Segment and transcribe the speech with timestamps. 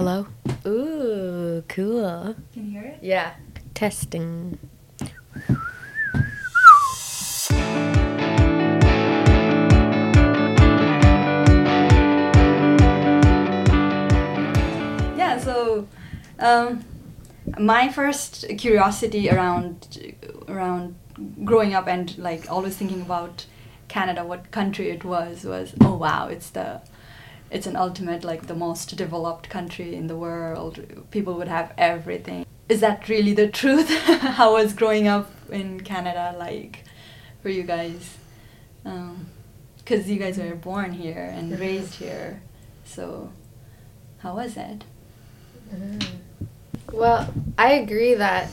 [0.00, 0.28] Hello?
[0.64, 2.36] Ooh, cool.
[2.52, 2.98] Can you hear it?
[3.02, 3.34] Yeah.
[3.74, 4.56] Testing.
[15.16, 15.88] Yeah, so
[16.38, 16.84] um,
[17.58, 20.14] my first curiosity around
[20.46, 20.94] around
[21.42, 23.46] growing up and like always thinking about
[23.88, 26.82] Canada, what country it was, was oh wow, it's the
[27.50, 30.80] it's an ultimate like the most developed country in the world.
[31.10, 32.44] People would have everything.
[32.68, 33.88] Is that really the truth?
[34.20, 36.84] How was growing up in Canada like
[37.42, 38.16] for you guys?
[38.82, 42.42] Because you guys were born here and raised here,
[42.84, 43.32] so
[44.18, 44.84] how was it?
[46.92, 48.50] Well, I agree that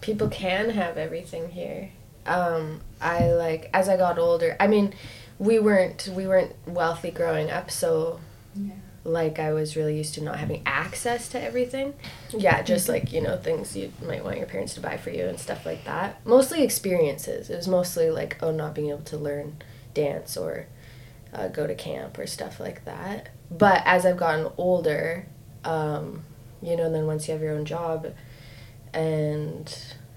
[0.00, 1.90] people can have everything here.
[2.26, 4.56] Um, I like as I got older.
[4.58, 4.94] I mean,
[5.38, 8.20] we weren't we weren't wealthy growing up, so
[8.56, 8.72] Yeah.
[9.04, 11.94] like I was really used to not having access to everything.
[12.30, 15.26] Yeah, just like, you know, things you might want your parents to buy for you
[15.26, 16.24] and stuff like that.
[16.26, 17.50] Mostly experiences.
[17.50, 19.58] It was mostly like, oh, not being able to learn
[19.94, 20.66] dance or
[21.32, 23.28] uh, go to camp or stuff like that.
[23.50, 25.26] But as I've gotten older,
[25.64, 26.24] um,
[26.62, 28.12] you know, then once you have your own job,
[28.92, 29.72] and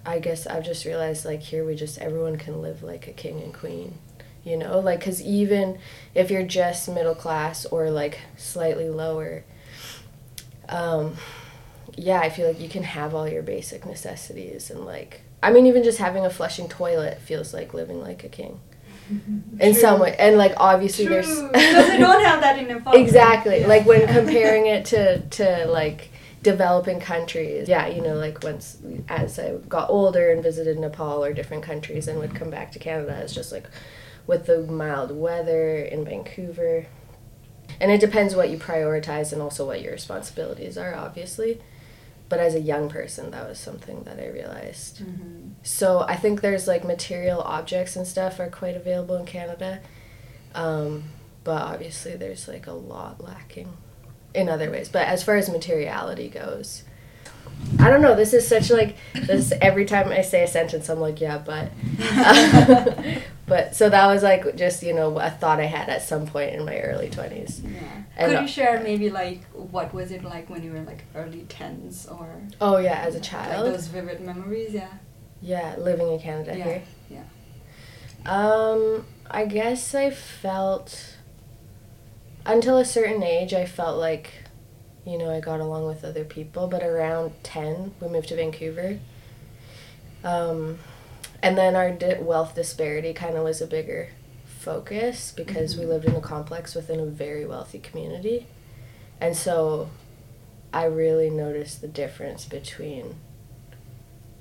[0.06, 3.42] I guess I've just realized like here we just, everyone can live like a king
[3.42, 3.98] and queen
[4.44, 5.78] you know like because even
[6.16, 9.44] if you're just middle class or like slightly lower
[10.70, 11.16] um
[11.98, 15.66] yeah i feel like you can have all your basic necessities and like i mean
[15.66, 18.60] even just having a flushing toilet feels like living like a king
[19.10, 19.74] in True.
[19.74, 22.94] some way and like obviously True, there's because they don't have that in Nepal.
[22.94, 23.68] exactly Yeah.
[23.68, 26.12] like when comparing it to to like
[26.44, 28.78] developing countries yeah you know like once
[29.10, 32.80] as i got older and visited nepal or different countries and would come back to
[32.80, 33.66] canada it's just like
[34.30, 36.86] with the mild weather in vancouver
[37.82, 41.60] and it depends what you prioritize and also what your responsibilities are obviously
[42.30, 45.52] but as a young person that was something that i realized Mhm.
[45.64, 49.80] so I think there's like material objects and stuff are quite available in Canada.
[50.56, 51.04] Um,
[51.44, 53.70] but obviously there's like a lot lacking
[54.34, 54.90] in other ways.
[54.90, 56.84] But as far as materiality goes,
[57.80, 58.16] I don't know.
[58.16, 61.72] This is such like this every time I say a sentence, I'm like, yeah, but,
[63.50, 66.54] but so that was like just you know a thought I had at some point
[66.54, 67.62] in my early twenties.
[67.62, 67.80] Yeah.
[68.18, 71.46] And, Could you share maybe like what was it like when you were like early
[71.50, 74.74] tens or Oh yeah, as a like child, those vivid memories?
[74.74, 74.90] Yeah.
[75.42, 76.84] yeah, living in Canada Yeah, here.
[77.10, 77.24] yeah.
[78.26, 81.16] Um, I guess I felt
[82.46, 84.34] until a certain age I felt like
[85.06, 89.00] you know, I got along with other people, but around 10 we moved to Vancouver.
[90.24, 90.78] Um,
[91.42, 94.10] and then our di- wealth disparity kind of was a bigger
[94.46, 95.90] focus because we Mhm.
[95.90, 98.48] lived in a complex within a very wealthy community.
[99.22, 99.90] And so
[100.74, 103.16] I really noticed the difference between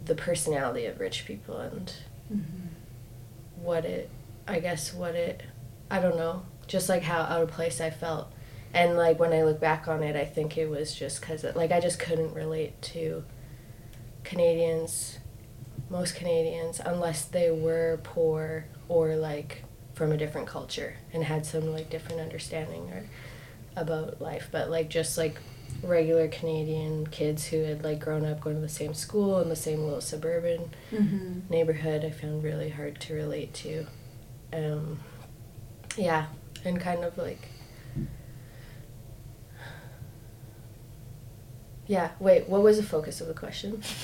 [0.05, 1.93] the personality of rich people and
[2.33, 3.63] Mm-hmm.
[3.63, 4.09] what it
[4.47, 5.43] i guess what it
[5.91, 8.29] i don't know just like how out of place i felt
[8.73, 11.73] and like when i look back on it i think it was just because like
[11.73, 13.25] i just couldn't relate to
[14.25, 15.19] canadians
[15.91, 21.73] most canadians unless they were poor or like from a different culture and had some
[21.73, 23.05] like different understanding or
[23.77, 25.37] about life but like just like
[25.83, 29.57] regular canadian kids who had like grown up going to the same school in the
[29.57, 31.41] same little suburban Mm-hmm.
[31.51, 33.87] neighborhood I found really hard to relate to.
[34.53, 35.01] Um,
[35.97, 36.27] yeah,
[36.65, 37.47] and kind of like.
[41.89, 43.83] Yeah, wait, what was the focus of the question?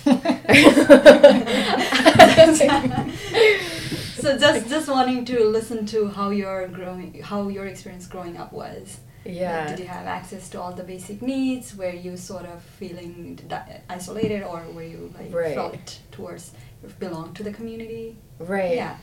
[4.18, 8.52] so just just wanting to listen to how your growing how your experience growing up
[8.52, 8.98] was.
[9.26, 9.68] Like, yeah.
[9.70, 11.74] did you have access to all the basic needs?
[11.76, 15.54] Were you sort of feeling di- isolated, or were you like Right.
[15.54, 16.52] felt towards
[16.98, 18.16] belong to the community?
[18.38, 18.74] right.
[18.74, 18.96] Yeah.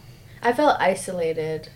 [0.44, 1.70] I felt isolated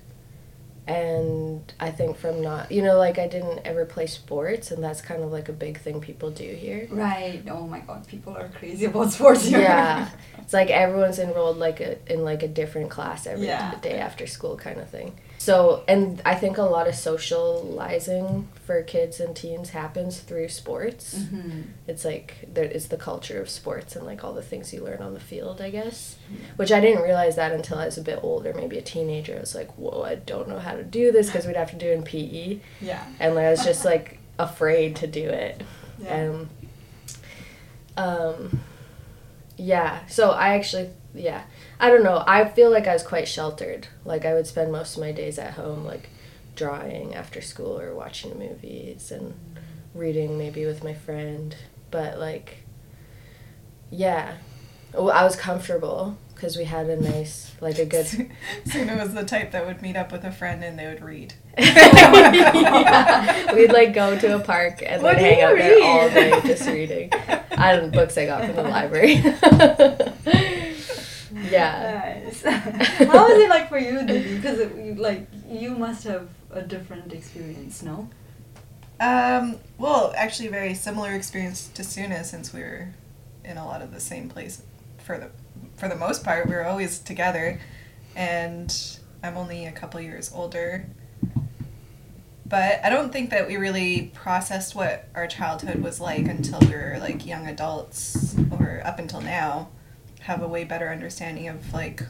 [0.88, 5.02] and I think from not, you know, like I didn't ever play sports and that's
[5.02, 6.88] kind of like a big thing people do here.
[6.92, 7.42] Right.
[7.50, 9.60] Oh my God, people are crazy about sports here.
[9.60, 13.76] yeah it's like everyone's enrolled like a, in like a different class every Yeah.
[13.82, 18.82] day after school kind of thing so and i think a lot of socializing for
[18.82, 21.26] kids and teens happens through sports.
[21.30, 24.84] Hmm it's like there is the culture of sports and like all the things you
[24.84, 26.16] learn on the field i guess.
[26.56, 29.36] Which i didn't realize that until i was a bit older maybe a teenager.
[29.38, 31.78] I was like whoa i don't know how to do this because we'd have to
[31.78, 33.04] do it in pe Yeah.
[33.20, 35.62] and like, i was just like afraid to do it.
[36.00, 36.30] Yeah.
[36.32, 36.50] um,
[37.98, 38.60] um,
[39.58, 40.06] yeah.
[40.08, 41.44] So I actually, yeah.
[41.80, 42.24] I don't know.
[42.26, 43.88] I feel like I was quite sheltered.
[44.04, 46.10] Like I would spend most of my days at home, like
[46.56, 49.34] drawing after school or watching movies and
[49.94, 51.56] reading maybe with my friend,
[51.92, 52.64] but like,
[53.90, 54.36] yeah,
[54.94, 58.06] I was comfortable because we had a nice, like a good.
[58.66, 61.34] Suna was the type that would meet up with a friend and they would read.
[61.58, 63.54] yeah.
[63.54, 66.42] We'd like go to a park and What then hang you out there all day
[66.46, 67.12] just reading.
[67.58, 69.14] I don't books I got from the library.
[71.50, 72.22] yeah.
[72.26, 72.44] Nice.
[72.44, 74.36] was it like for you, Didi?
[74.36, 78.10] Because like you must have a different experience, no?
[79.00, 82.90] Um, well, actually, very similar experience to Suna since we were
[83.44, 84.62] in a lot of the same place
[85.06, 85.30] for the
[85.78, 86.48] for the most part.
[86.48, 87.60] We were always together,
[88.16, 88.76] and
[89.24, 90.88] I'm only a couple years older.
[92.48, 96.76] But I don't think that we really processed what our childhood was like until we
[96.76, 99.70] were like young adults or up until now
[100.22, 102.04] have a way better understanding of like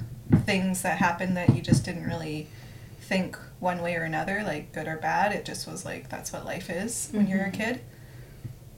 [0.45, 2.47] things that happened that you just didn't really
[3.01, 5.31] think one way or another, like good or bad.
[5.31, 7.53] It just was like that's what life is when you're a Mhm.
[7.53, 7.81] kid.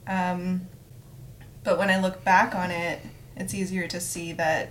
[0.06, 0.68] Um,
[1.64, 3.00] but when I look back on it,
[3.38, 4.70] it's easier to see that,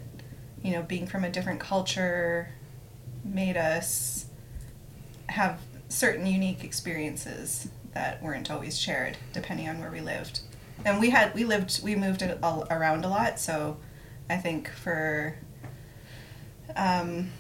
[0.64, 2.50] you know, being from a different culture
[3.24, 4.26] made us
[5.30, 5.60] have
[5.90, 10.42] certain unique experiences that weren't always shared depending on where we lived.
[10.86, 13.78] And we had we lived we moved around a lot, so
[14.30, 15.36] I think for
[16.76, 17.32] um,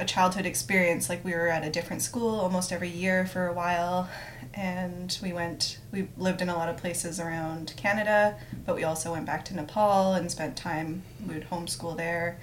[0.00, 3.52] a childhood experience, like we were at a different school almost every year for a
[3.52, 4.08] while,
[4.54, 9.12] and we went we lived in a lot of places around Canada, but we also
[9.12, 12.38] went back to Nepal and spent time we would homeschool there.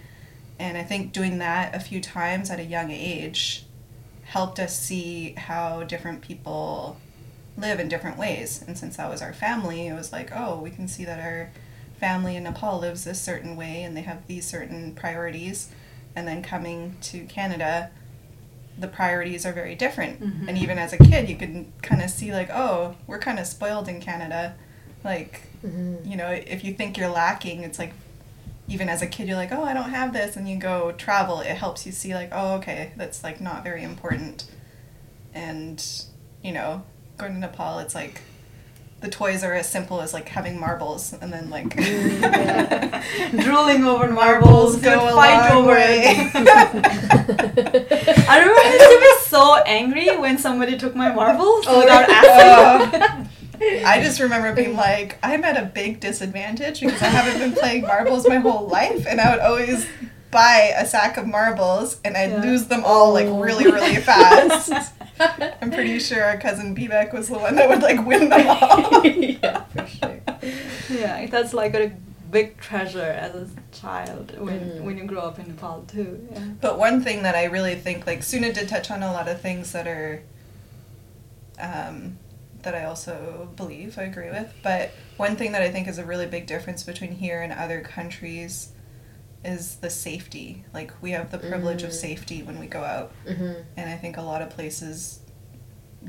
[0.60, 3.66] And I think doing that a few times at a young age
[4.26, 6.98] helped us see how different people
[7.58, 8.64] live in different ways.
[8.68, 11.50] And since that was our family, it was like, oh, we can see that our
[12.00, 15.70] family in Nepal lives this certain way and they have these certain priorities.
[16.16, 17.92] And then coming to Canada,
[18.78, 20.22] the priorities are very different.
[20.22, 20.48] Mhm.
[20.48, 23.46] And even as a kid, you can kind of see, like, oh, we're kind of
[23.48, 24.56] spoiled in Canada.
[25.04, 26.10] Like, Mhm.
[26.10, 27.94] you know, if you think you're lacking, it's like,
[28.68, 31.42] even as a kid, you're like, oh, I don't have this, and you go travel,
[31.42, 34.46] it helps you see, like, oh, okay, that's like not very important.
[35.34, 35.84] And,
[36.42, 36.84] you know,
[37.18, 38.22] going to Nepal, it's like,
[39.02, 44.10] the toys are as simple as like having marbles, and then like, mm, Drooling over
[44.12, 46.04] Marbles marbles, go go a fight long over way.
[46.06, 46.32] it.
[48.30, 52.08] I remember I used to be so angry when somebody took my marbles Oh, without
[52.10, 52.22] yeah.
[52.94, 53.28] asking.
[53.64, 53.84] Oh.
[53.86, 57.84] I just remember being like, I'm at a big disadvantage because I haven't been playing
[57.84, 59.86] marbles my whole life, and I would always
[60.32, 62.42] buy a sack of marbles and I'd Yeah.
[62.42, 64.72] lose them all like really, really fast.
[65.62, 69.06] I'm pretty sure our cousin Bebek was the one that would like win them all.
[69.06, 70.20] yeah, for sure.
[70.90, 71.92] yeah, that's like a
[72.32, 74.82] big treasure as a child when Mm.
[74.84, 76.28] when you grow up in Nepal too.
[76.32, 76.40] Yeah.
[76.62, 79.42] But one thing that I really think, like Suna did touch on a lot of
[79.42, 80.22] things that are,
[81.60, 82.18] um,
[82.64, 84.54] that I also believe I agree with.
[84.64, 87.82] But one thing that I think is a really big difference between here and other
[87.82, 88.70] countries
[89.44, 90.64] is the safety.
[90.74, 91.94] Like we have the privilege of Mm.
[91.94, 95.20] safety when we go out, hmm and I think a lot of places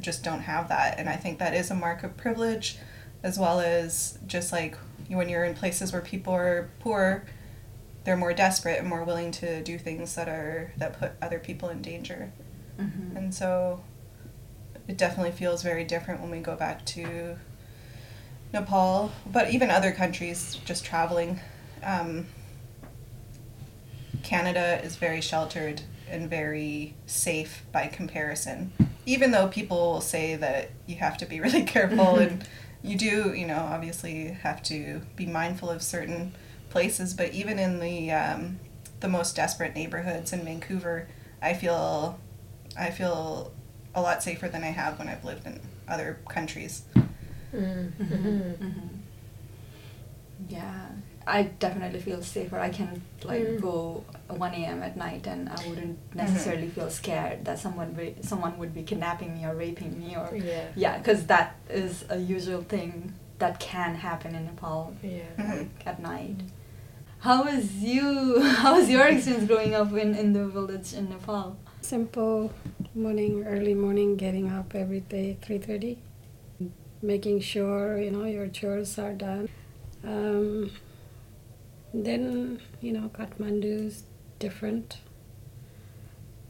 [0.01, 0.99] just don't have that.
[0.99, 2.79] And I think that is a mark of privilege,
[3.23, 4.77] as well as just like
[5.09, 7.25] when you're in places where people are poor,
[8.05, 11.69] they're more desperate and more willing to do things that are that put other people
[11.69, 12.33] in danger.
[12.79, 13.17] Mhm.
[13.17, 13.83] And so
[14.89, 17.37] it definitely feels very different when we go back to
[18.53, 21.41] Nepal, but even other countries just traveling.
[21.83, 22.27] Um,
[24.23, 28.73] Canada is very sheltered and very safe by comparison.
[29.07, 32.47] Even though people will say that you have to be really careful and
[32.83, 36.35] you do, you know, obviously have to be mindful of certain
[36.71, 38.59] places, but even in the um,
[39.01, 41.09] the most desperate neighborhoods in Vancouver,
[41.41, 42.19] I feel
[42.79, 43.53] I feel
[43.95, 46.83] a lot safer than I have when I've lived in other countries.
[47.55, 48.03] Mm-hmm.
[48.03, 48.57] Mhm.
[48.59, 48.89] Mhm.
[50.49, 50.87] Yeah,
[51.27, 52.59] I definitely feel safer.
[52.59, 53.61] I can like Mm.
[53.61, 54.83] go 1 a.m.
[54.83, 59.35] at night and I wouldn't necessarily feel scared that someone be, someone would be kidnapping
[59.35, 60.69] me or raping me or Yeah.
[60.75, 65.23] yeah, because that is a usual thing that can happen in Nepal Yeah.
[65.39, 66.37] Like, at night.
[67.21, 68.41] How was you?
[68.63, 71.57] How was your experience growing up in, in the village in Nepal?
[71.81, 72.53] Simple
[72.95, 75.99] morning, early morning, getting up every day, 3.30.
[77.01, 79.49] Making sure, you know, your chores are done.
[80.05, 80.71] Um,
[81.93, 84.05] then, you know, Kathmandu's
[84.39, 84.99] different.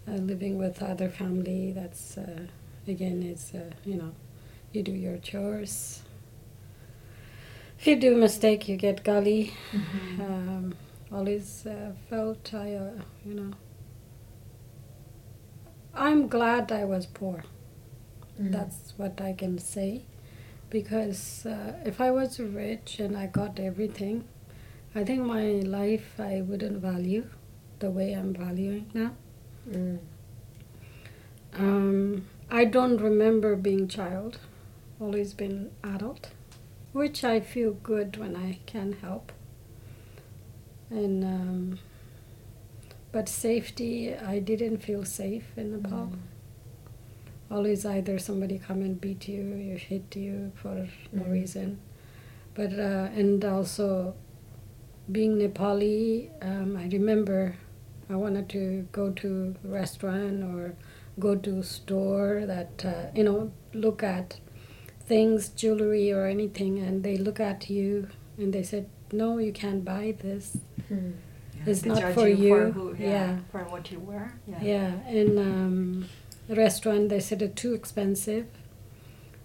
[0.06, 2.46] Uh, living with other family, that's, uh,
[2.88, 4.12] again, it's, uh, you know,
[4.72, 6.02] you do your chores.
[7.78, 9.54] If you do a mistake, you get gully.
[10.20, 10.74] Um,
[11.12, 12.90] always uh, felt I, uh,
[13.24, 13.52] you know,
[15.94, 17.44] I'm glad I was poor.
[18.40, 18.52] Mm.
[18.52, 20.02] That's what I can say
[20.70, 24.24] because uh, if I was rich and I got everything,
[24.94, 25.44] I think my
[25.78, 27.28] life I wouldn't value
[27.78, 29.12] the way I'm valuing now.
[29.70, 29.98] Mm.
[31.54, 34.38] Um, I don't remember being child,
[35.00, 36.30] always been adult,
[36.92, 39.32] which I feel good when I can help.
[40.90, 41.78] And um,
[43.12, 46.12] but safety, I didn't feel safe in Nepal.
[46.12, 46.18] Mm.
[47.50, 51.30] Always either somebody come and beat you, you hit you for no Mhm.
[51.32, 51.78] reason.
[52.54, 54.14] But uh, and also
[55.12, 57.56] being Nepali, um, I remember
[58.10, 60.74] I wanted to go to a restaurant or
[61.18, 64.38] go to a store that uh, you know look at
[65.06, 69.84] things, jewelry or anything, and they look at you and they said, "No, you can't
[69.84, 70.56] buy this.
[70.90, 71.14] Mm.
[71.66, 73.38] It's They not for you, you." For who, yeah, Yeah.
[73.50, 74.34] For what you wear.
[74.46, 74.62] Yeah.
[74.62, 76.08] Yeah, in um,
[76.48, 78.46] a restaurant they said it's too expensive,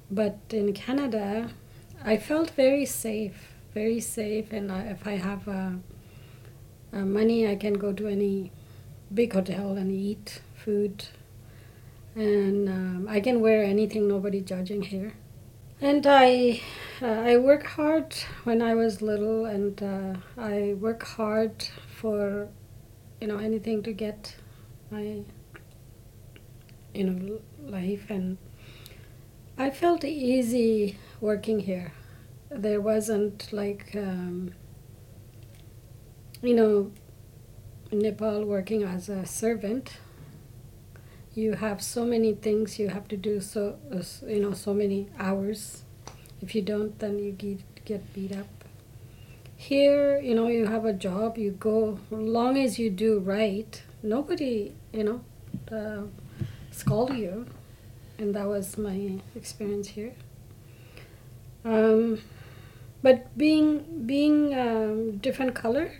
[0.10, 1.50] but in Canada,
[2.04, 3.40] I felt very safe,
[3.74, 5.72] very safe, and I, if I have uh,
[6.94, 8.52] uh, money, I can go to any
[9.14, 11.06] big hotel and eat food,
[12.16, 15.14] and um, I can wear anything, nobody judging here.
[15.80, 16.62] And I,
[17.02, 22.50] uh, I work hard when I was little, and uh, I work hard for,
[23.22, 24.36] you know, anything to get
[24.90, 25.22] my
[26.98, 28.10] you know life.
[28.10, 28.38] And
[29.58, 31.94] i felt easy working here
[32.50, 34.52] there wasn't like um,
[36.42, 36.92] you know
[37.92, 39.98] nepal working as a servant
[41.38, 43.78] you have so many things you have to do so
[44.26, 45.84] you know so many hours.
[46.42, 48.48] If you don't then you get, get beat up.
[49.56, 54.74] Here you know you have a job you go long as you do right nobody
[54.92, 55.22] you know
[55.72, 56.08] uh,
[56.72, 57.46] scold you.
[58.18, 60.14] And that was my experience here.
[61.64, 62.20] Um,
[63.02, 65.92] but being being um, different color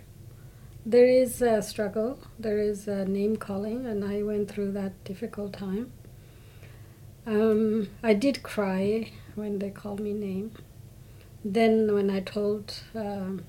[0.84, 5.52] there is a struggle there is a name calling and i went through that difficult
[5.52, 5.92] time.
[7.26, 10.52] Um, i did cry when they called me name.
[11.44, 13.44] Then when i told um,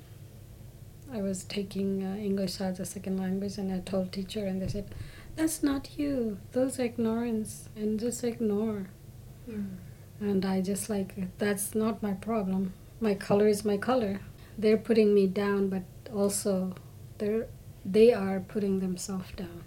[1.12, 4.68] i was taking uh, english as a second language and i told teacher and they
[4.68, 4.94] said
[5.36, 6.38] that's not you.
[6.52, 8.90] Those are ignorance and just ignore.
[10.20, 14.20] And i just like that's not my problem my color is my color.
[14.58, 16.76] They're putting me down but also
[17.18, 17.48] they're
[17.86, 19.64] they are putting themselves down.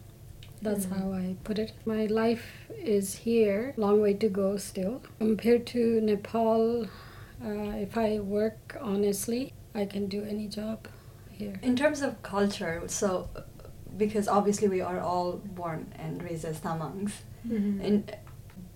[0.61, 0.97] That's Mhm.
[0.99, 1.73] how i put it.
[1.85, 2.45] My life
[2.79, 5.01] is here long way to go still.
[5.19, 6.85] Compared to nepal
[7.45, 10.87] uh, if i work honestly i can do any job
[11.31, 11.55] here.
[11.63, 13.29] In terms of culture, so
[13.97, 17.13] because obviously we are all born and raised as Tamangs,
[17.47, 17.81] Mhm.
[17.87, 18.17] and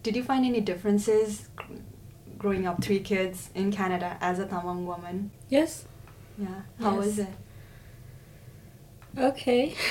[0.02, 1.80] did you find any differences gr-
[2.46, 5.32] growing up three kids in Canada as a Tamang woman?
[5.48, 5.84] yes
[6.38, 7.34] Yeah, how was it?
[9.18, 9.74] Okay,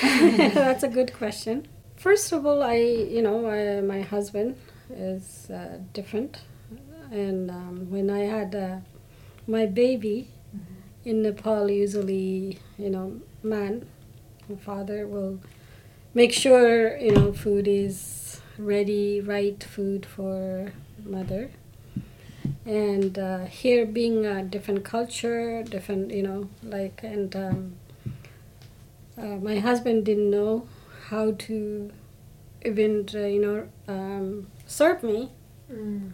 [0.54, 1.68] that's a good question.
[1.96, 2.76] First of all, I,
[3.16, 4.56] you know, I, my husband
[4.88, 6.38] is uh, different,
[7.10, 8.76] and um, when I had uh,
[9.46, 10.28] my baby
[11.04, 13.86] in Nepal, usually, you know, man,
[14.48, 15.40] the father will
[16.14, 20.72] make sure you know food is ready, right food for
[21.04, 21.50] mother.
[22.64, 27.74] And uh, here, being a different culture, different, you know, like, and um,
[29.18, 30.66] uh, my husband didn't know
[31.08, 31.90] how to
[32.64, 35.30] even uh, you know um, serve me
[35.72, 36.12] Mm.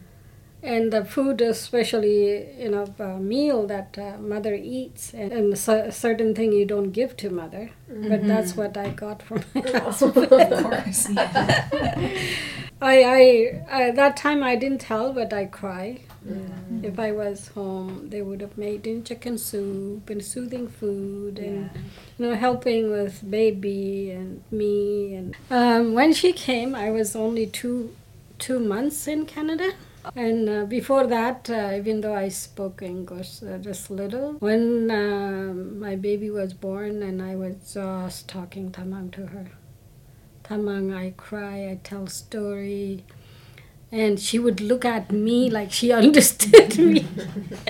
[0.63, 5.93] and the food especially you know a meal that uh, mother eats and, and a
[5.93, 8.57] certain thing you don't give to mother but that's Mhm.
[8.57, 11.09] what i got from my husband Of course.
[12.83, 12.89] Yeah.
[12.89, 12.97] I,
[13.73, 16.85] I, I that time i didn't tell but i cry Mm.
[16.85, 21.69] if i was home they would have made in chicken soup and soothing food and
[22.17, 25.15] you know, helping with baby and me.
[25.17, 27.93] And um, when she came, I was only two
[28.39, 29.73] two months in Canada.
[30.15, 35.81] And uh, before that, uh, even though I spoke English uh, just little, when um
[35.81, 39.47] my baby was born and I was just talking Tamang to her.
[40.45, 43.05] Tamang, I cry, I tell story.
[43.91, 47.07] And she would look at me like she understood me.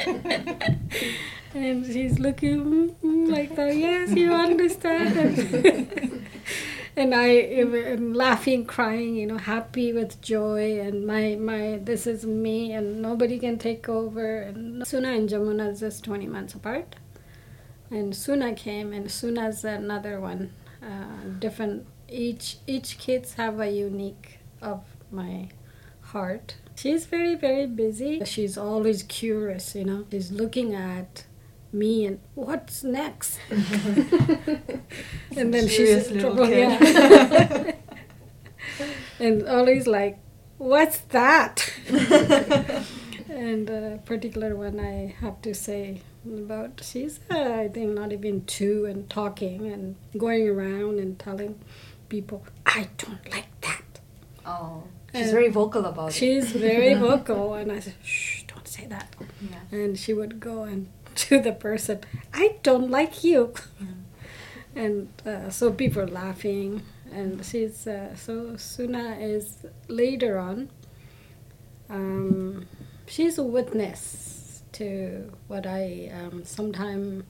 [1.55, 3.77] and she's looking mm, mm, like that.
[3.77, 5.17] Yes, you understand.
[6.97, 12.25] and I am laughing, crying, you know, happy with joy, and my my this is
[12.27, 14.43] me, and nobody can take over.
[14.43, 16.97] And Suna and Jamuna is just twenty months apart,
[17.91, 20.53] and Suna came, and Suna's another one,
[20.83, 21.87] uh, different.
[22.13, 25.49] Each each kids have a unique of my
[26.01, 28.25] heart She's very, very busy.
[28.25, 30.07] She's always curious, you know.
[30.11, 31.25] She's looking at
[31.73, 33.39] me and what's next?
[33.51, 34.83] and
[35.55, 36.81] then she's little trouble, kid.
[36.81, 37.73] yeah.
[39.21, 40.19] and always like,
[40.59, 41.73] what's that?
[43.29, 48.45] and a particular one I have to say about she's uh, I think not even
[48.45, 51.59] two and talking and going around and telling
[52.17, 53.89] people I don't like that.
[54.45, 54.83] Oh,
[55.15, 56.15] she's Uh, very vocal about it.
[56.21, 59.09] She's very vocal, and I said, "Shh, don't say that."
[59.53, 59.79] Yeah.
[59.79, 60.81] And she would go and
[61.25, 61.97] to the person,
[62.43, 63.43] "I don't like you,"
[64.83, 66.83] and uh, so people are laughing.
[67.13, 69.47] And she's uh, so Suna is
[69.89, 70.59] later on.
[71.91, 72.67] Um,
[73.07, 74.89] she's a witness to
[75.49, 77.25] what I um, sometime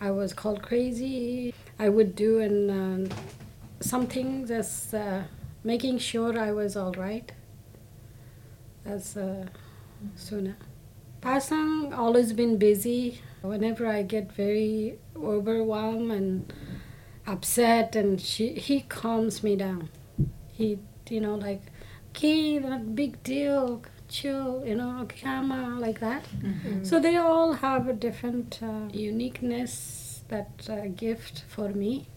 [0.00, 1.54] I was called crazy.
[1.78, 3.02] I would do and um,
[3.80, 5.24] something that's uh,
[5.64, 7.30] making sure I was all right.
[8.84, 9.46] That's uh,
[10.16, 10.56] Suna.
[11.20, 13.20] Pasang always been busy.
[13.42, 16.52] Whenever I get very overwhelmed and
[17.26, 19.88] upset, and she he calms me down.
[20.52, 21.62] He you know like,
[22.10, 26.24] okay, not big deal, chill, you know, kama like that.
[26.42, 26.86] Mhm.
[26.86, 32.08] So they all have a different uh, uniqueness, that uh, gift for me.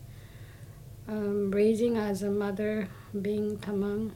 [1.07, 2.88] Um, raising as a mother,
[3.22, 4.12] being Tamang,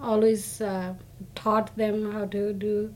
[0.00, 0.94] always uh,
[1.36, 2.92] taught them how to do,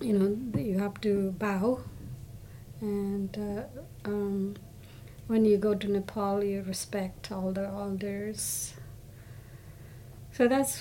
[0.00, 1.80] you know, you have to bow.
[2.80, 4.54] And uh, um,
[5.26, 8.72] when you go to Nepal, you respect all the elders.
[10.32, 10.80] So that's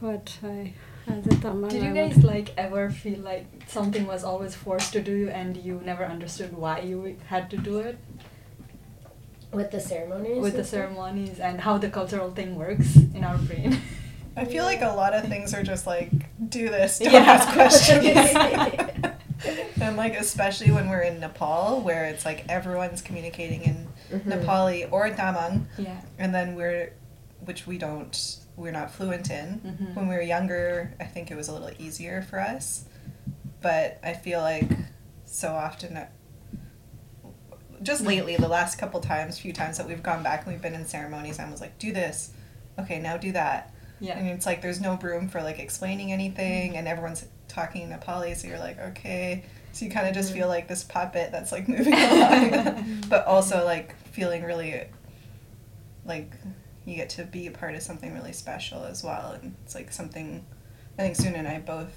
[0.00, 0.74] what I,
[1.06, 5.00] as a Tamang, Did you guys like ever feel like something was always forced to
[5.00, 7.98] do and you never understood why you had to do it
[9.52, 10.42] With the ceremonies?
[10.42, 10.80] with the and stuff?
[10.80, 13.78] ceremonies and how the cultural thing works in our brain?
[14.36, 16.10] I feel like a lot of things are just like,
[16.50, 17.20] do this, don't Yeah.
[17.20, 18.06] ask questions.
[19.80, 24.22] and like, especially when we're in Nepal, where it's like everyone's communicating in Mhm.
[24.44, 26.00] Nepali or Tamang, yeah.
[26.18, 26.92] and then we're,
[27.44, 29.60] which we don't, we're not fluent in.
[29.64, 29.94] Mhm.
[29.96, 32.84] When we were younger, I think it was a little easier for us,
[33.62, 34.68] but I feel like
[35.24, 35.98] so often.
[37.82, 40.74] Just lately, the last couple times, few times that we've gone back and we've been
[40.74, 42.32] in ceremonies, I was like, "Do this,
[42.78, 44.18] okay, now do that." Yeah.
[44.18, 48.36] And it's like there's no room for like explaining anything, and everyone's talking in Nepali,
[48.36, 49.44] so you're like, okay.
[49.72, 50.38] So you kind of just mm-hmm.
[50.38, 53.08] feel like this puppet that's like moving along, mm-hmm.
[53.08, 54.82] but also like feeling really
[56.04, 56.32] like
[56.84, 59.92] you get to be a part of something really special as well, and it's like
[59.92, 60.44] something
[60.98, 61.92] I think Suna and I both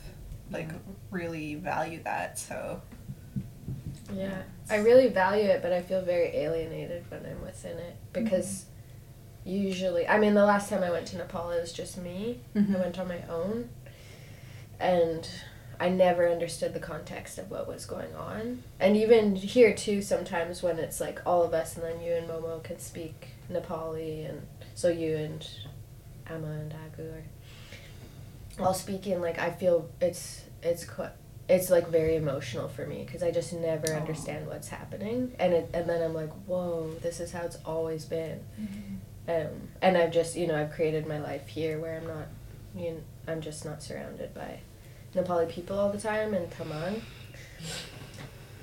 [0.52, 0.70] like
[1.12, 2.40] really value that.
[2.40, 2.82] So
[4.14, 8.66] Yeah, I really value it, but I feel very alienated when I'm within it because
[9.46, 12.40] usually, I mean, the last time I went to Nepal, it was just me.
[12.56, 12.76] Mhm.
[12.76, 13.70] I went on my own,
[14.80, 15.28] and
[15.80, 18.64] I never understood the context of what was going on.
[18.80, 22.28] And even here too, sometimes when it's like all of us, and then you and
[22.28, 24.46] Momo can speak Nepali, and
[24.76, 25.48] so you and
[26.28, 27.14] Emma and Agu
[28.60, 29.22] are all speaking.
[29.22, 31.12] Like I feel it's it's quite
[31.50, 35.70] it's like very emotional for me because I just never understand what's happening, and it,
[35.74, 38.40] and then I'm like, whoa, this is how it's always been,
[39.28, 39.48] um,
[39.82, 42.28] and I've just you know I've created my life here where I'm not,
[42.76, 44.60] you know, I'm just not surrounded by
[45.16, 47.02] Nepali people all the time and Tamang.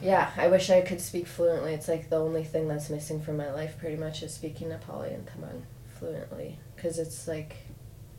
[0.00, 1.72] Yeah, I wish I could speak fluently.
[1.72, 5.12] It's like the only thing that's missing from my life, pretty much, is speaking Nepali
[5.12, 5.62] and Tamang
[5.98, 6.58] fluently.
[6.76, 7.56] Because it's like,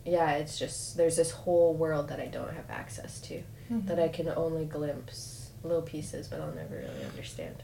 [0.03, 4.08] yeah, it's just there's this whole world that I don't have access to that I
[4.08, 7.63] can only glimpse little pieces, but I'll never really understand.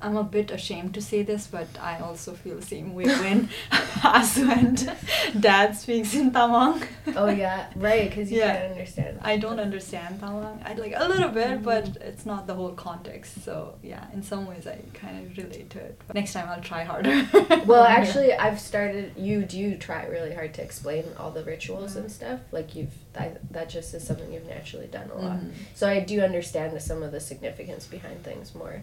[0.00, 3.48] I'm a bit ashamed to say this, but I also feel the same way when
[4.02, 4.78] Asu and
[5.42, 6.86] Dad speaks in Tamang.
[7.16, 8.52] Oh yeah, right, because you Yeah.
[8.56, 9.18] can't understand.
[9.22, 10.64] I don't understand Tamang.
[10.64, 13.42] I like a little bit, but it's not the whole context.
[13.44, 16.00] So yeah, in some ways I kind of relate to it.
[16.06, 17.26] But next time I'll try harder.
[17.66, 19.12] Well, actually, I've started.
[19.16, 22.40] You do try really hard to explain all the rituals and stuff.
[22.52, 25.38] Like you've that, that just is something you've naturally done a lot.
[25.40, 25.52] Mhm.
[25.74, 28.82] So I do understand some of the significance behind things more.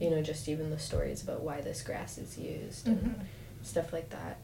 [0.00, 3.14] You know, just even the stories about why this grass is used and Mhm.
[3.62, 4.36] stuff like that.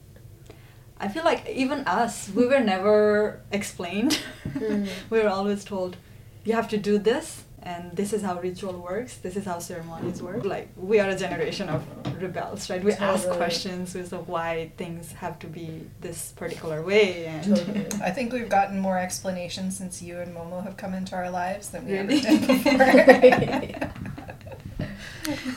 [0.98, 4.18] I feel like even us, we were never explained.
[4.48, 4.88] Mhm.
[5.10, 5.96] we were always told,
[6.44, 9.16] you have to do this, and this is how ritual works.
[9.16, 10.44] This is how ceremonies work.
[10.44, 11.82] Like we are a generation of
[12.20, 12.82] rebels, right?
[12.84, 15.68] We ask questions with of why things have to be
[16.00, 17.86] this particular way, and Totally.
[18.08, 21.68] I think we've gotten more explanations since you and Momo have come into our lives
[21.70, 22.18] than we Really?
[22.26, 22.46] ever did
[23.70, 24.03] before.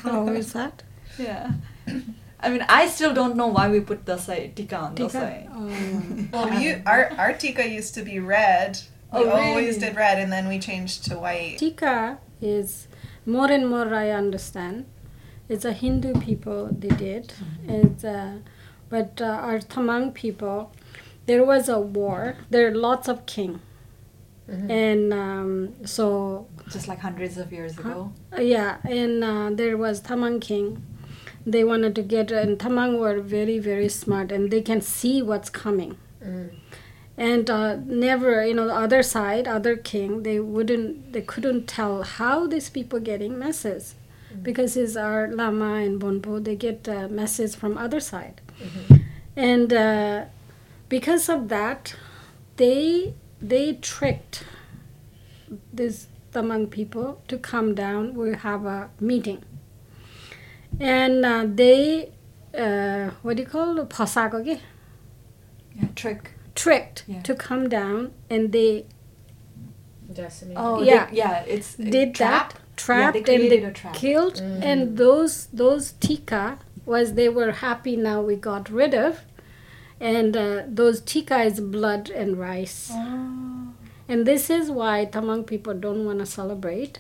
[0.04, 0.84] How is that?
[1.18, 1.52] yeah.
[2.40, 5.10] I mean, I still don't know why we put dasai tika on Tika?
[5.18, 5.50] dasai.
[5.52, 6.28] Oh.
[6.34, 8.80] Well, we, u- our our tika used to be red.
[9.14, 9.80] We Oh, always really?
[9.80, 11.58] did red, and then we changed to white.
[11.58, 12.88] Tika is
[13.26, 14.86] more and more I understand.
[15.50, 17.34] It's a Hindu people they did.
[17.68, 18.34] It's uh,
[18.90, 20.72] but uh, our Tamang people,
[21.26, 22.36] there was a war.
[22.52, 23.62] There are lots of king,
[24.50, 24.70] Mhm.
[24.70, 25.52] and um,
[25.86, 28.12] so Just like hundreds of years ago.
[28.38, 30.84] yeah, and uh, there was Tamang king.
[31.46, 35.50] They wanted to get and Tamang were very very smart and they can see what's
[35.50, 35.98] coming.
[36.24, 36.50] Mm.
[37.16, 42.04] and uh, never you know the other side other king they wouldn't they couldn't tell
[42.04, 43.96] how these people getting messages
[44.48, 49.02] because it's our lama and bonpo they get uh, messages from other side Mhm.
[49.36, 50.26] and uh,
[50.90, 51.96] because of that
[52.58, 53.14] they
[53.54, 54.44] they tricked
[55.74, 59.42] these tamang people to come down we have a meeting
[60.80, 62.12] and uh, they
[62.58, 64.62] uh, what do you call it
[65.76, 66.32] Yeah, trick.
[66.56, 67.22] tricked Yeah.
[67.22, 68.86] to come down and they
[70.12, 70.56] Decimate.
[70.58, 71.06] Oh, Yeah.
[71.12, 71.44] they- yeah.
[71.46, 72.54] It's did trap.
[72.54, 73.94] that trapped they and they trap.
[73.94, 74.64] killed Mm.
[74.64, 79.22] and those those tika was they were happy now we got rid of
[80.00, 83.74] and uh, those tika is blood and rice Oh.
[84.08, 87.00] And this is why tamang people don't want to celebrate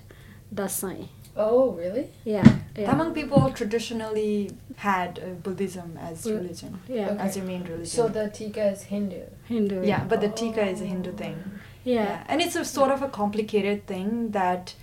[0.53, 0.97] dasai
[1.39, 2.03] Oh, really?
[2.25, 4.49] yeah yeah Tamang people traditionally
[4.83, 7.23] had uh, Buddhism as religion, yeah Okay.
[7.25, 7.85] as their main religion.
[7.85, 9.19] So the tika is Hindu.
[9.49, 11.35] hindu yeah, but the tika is a Hindu thing.
[11.83, 14.73] yeah and it's a sort of a complicated thing that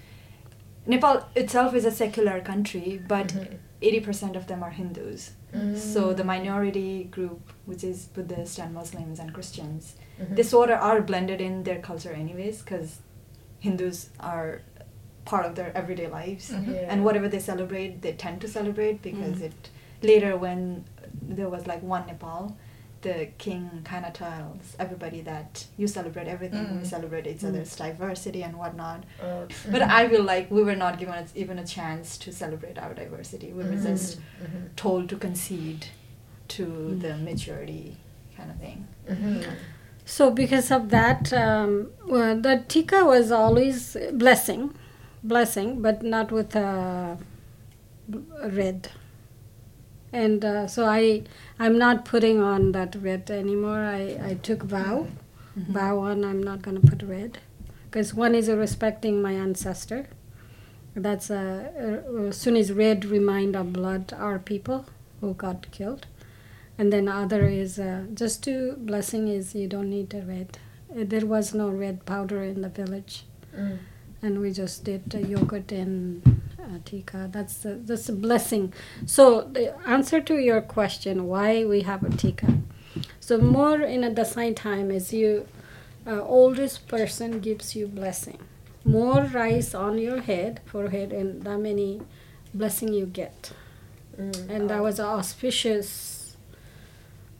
[0.86, 3.58] Nepal itself is a secular country, but Mhm.
[3.82, 5.30] 80% of them are Hindus.
[5.54, 5.76] Mm.
[5.76, 10.36] So the minority group, which is Buddhists and Muslims and Christians, Mhm.
[10.36, 12.98] they sort of are blended in their culture anyways, because
[13.60, 14.60] Hindus are
[15.24, 16.74] part of their everyday lives, Mhm.
[16.74, 16.88] Yeah.
[16.90, 19.46] and whatever they celebrate, they tend to celebrate because Mm.
[19.48, 19.70] it
[20.02, 20.84] later when
[21.36, 22.56] there was like one Nepal.
[23.06, 26.86] The king kind of tells everybody that you celebrate everything, we Mm.
[26.92, 27.48] celebrate each Mm.
[27.50, 29.00] other's diversity and whatnot.
[29.22, 29.42] Oh,
[29.74, 29.90] But mhm.
[29.98, 33.52] I feel like we were not given a, even a chance to celebrate our diversity.
[33.58, 34.62] We were just Mhm.
[34.84, 35.86] told to concede
[36.56, 37.00] to Mm.
[37.04, 37.84] the maturity
[38.36, 38.80] kind of thing.
[39.10, 39.44] Mhm.
[40.16, 41.72] So because of that, um,
[42.16, 44.62] well, the tika was always blessing,
[45.22, 47.18] blessing, but not with a
[48.60, 48.88] red.
[50.22, 51.22] And uh, so I,
[51.58, 53.80] I'm not putting on that red anymore.
[53.80, 55.06] I, I took vow,
[55.56, 56.24] vow on.
[56.24, 57.38] I'm not gonna put red,
[57.86, 60.06] because one is respecting my ancestor.
[60.94, 61.44] That's a,
[62.28, 64.86] as soon as red remind of blood, our people
[65.20, 66.06] who got killed
[66.78, 70.50] and then other is uh, just to blessing is you don't need a red
[70.94, 73.14] Uh, there was no red powder in the village
[73.56, 73.78] Mm.
[74.24, 75.96] and we just did uh, yogurt and
[76.80, 78.72] tikka that's the, that's a blessing
[79.06, 82.58] so the answer to your question why we have a tikka
[83.20, 85.46] so more in a dasai time is you
[86.06, 88.38] uh, oldest person gives you blessing
[88.84, 92.00] more rice on your head forehead and that many
[92.52, 93.52] blessing you get
[94.16, 94.48] Mm.
[94.48, 96.36] and that was an auspicious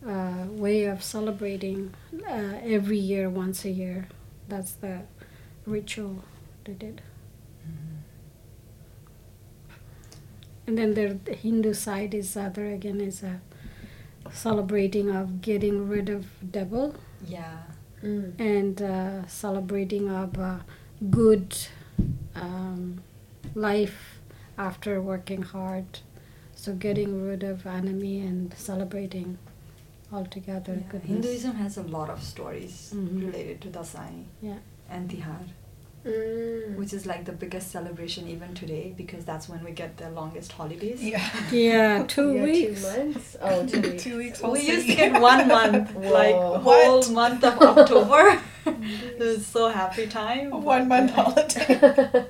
[0.05, 1.95] uh, way of celebrating
[2.29, 4.09] uh, every year, once a year.
[4.49, 5.03] That's the
[5.67, 6.25] ritual
[6.65, 7.01] they did.
[10.67, 13.41] And then there, the Hindu side is other again is a
[14.33, 16.95] celebrating of getting rid of devil
[17.27, 17.59] Yeah.
[18.03, 18.39] Mm.
[18.41, 20.59] and uh, celebrating of uh,
[21.11, 21.55] good
[22.35, 23.03] um,
[23.55, 24.21] life
[24.59, 26.01] after working hard.
[26.55, 29.39] So getting rid of enemy and celebrating
[30.13, 30.89] altogether Yeah.
[30.91, 31.11] goodness.
[31.11, 33.27] Hinduism has a lot of stories Mhm.
[33.27, 34.59] related to Dasai Yeah.
[34.89, 35.45] and Tihar,
[36.05, 36.77] Mm.
[36.77, 40.53] which is like the biggest celebration even today because that's when we get the longest
[40.53, 41.03] holidays.
[41.03, 41.25] Yeah.
[41.51, 42.83] Yeah, two Yeah, weeks.
[42.83, 43.37] Two months?
[43.43, 44.03] Oh, two weeks.
[44.03, 44.43] Two weeks.
[44.43, 47.11] We used to get one month, like whole What?
[47.11, 48.39] month of October.
[49.19, 50.51] it was so happy time.
[50.63, 51.69] One month holiday.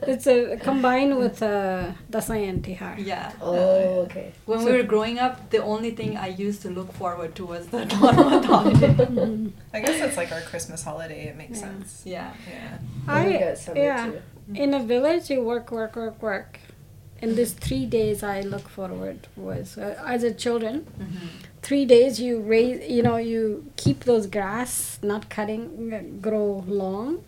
[0.13, 2.95] It's a combined with uh, Dasai and Tihar.
[2.99, 3.33] Yeah.
[3.41, 4.33] oh, okay.
[4.47, 7.47] When So- we were growing up, the only thing I used to look forward to
[7.47, 8.95] was the one month holiday.
[9.73, 11.29] I guess it's like our Christmas holiday.
[11.29, 11.67] It makes Yeah.
[11.69, 12.03] sense.
[12.05, 12.33] Yeah.
[12.51, 12.79] Yeah.
[13.09, 14.07] I, I- got yeah.
[14.07, 14.21] too.
[14.55, 16.61] In a village, you work, work, work, work.
[17.25, 20.81] And these three days I look forward was uh, as a children.
[21.01, 21.27] Mm-hmm.
[21.63, 23.43] Three days you raise, you know, you
[23.77, 27.25] keep those grass not cutting, grow long.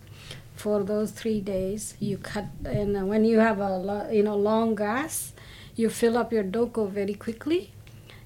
[0.55, 4.73] For those three days, you cut, and when you have a lo- you know long
[4.75, 5.33] grass,
[5.75, 7.59] you fill up your doko very quickly,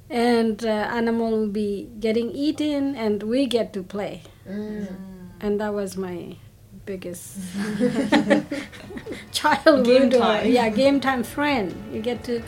[0.10, 4.88] and uh, animal will be getting eaten, and we get to play, Mm.
[5.42, 6.38] and that was my
[6.86, 7.38] biggest
[9.32, 10.48] childhood Game or- time.
[10.52, 12.42] yeah game time friend you get to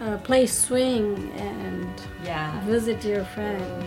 [0.00, 1.86] uh, play swing and
[2.24, 2.60] Yeah.
[2.66, 3.84] visit your friend.